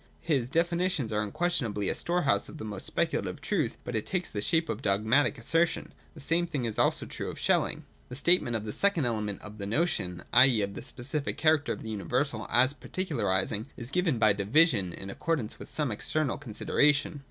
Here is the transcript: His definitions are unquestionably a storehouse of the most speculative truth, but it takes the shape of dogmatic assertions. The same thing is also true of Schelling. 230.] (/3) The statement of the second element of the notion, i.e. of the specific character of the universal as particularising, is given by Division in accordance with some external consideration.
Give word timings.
His 0.21 0.49
definitions 0.49 1.11
are 1.11 1.21
unquestionably 1.21 1.87
a 1.87 1.93
storehouse 1.93 2.49
of 2.49 2.57
the 2.57 2.65
most 2.65 2.87
speculative 2.87 3.39
truth, 3.39 3.77
but 3.83 3.95
it 3.95 4.03
takes 4.03 4.31
the 4.31 4.41
shape 4.41 4.67
of 4.67 4.81
dogmatic 4.81 5.37
assertions. 5.37 5.93
The 6.15 6.19
same 6.19 6.47
thing 6.47 6.65
is 6.65 6.79
also 6.79 7.05
true 7.05 7.29
of 7.29 7.37
Schelling. 7.37 7.85
230.] 8.07 8.07
(/3) 8.07 8.09
The 8.09 8.15
statement 8.15 8.55
of 8.55 8.63
the 8.65 8.73
second 8.73 9.05
element 9.05 9.41
of 9.43 9.59
the 9.59 9.67
notion, 9.67 10.23
i.e. 10.33 10.63
of 10.63 10.73
the 10.73 10.81
specific 10.81 11.37
character 11.37 11.71
of 11.71 11.83
the 11.83 11.91
universal 11.91 12.47
as 12.49 12.73
particularising, 12.73 13.67
is 13.77 13.91
given 13.91 14.17
by 14.17 14.33
Division 14.33 14.91
in 14.91 15.11
accordance 15.11 15.59
with 15.59 15.69
some 15.69 15.91
external 15.91 16.39
consideration. 16.39 17.19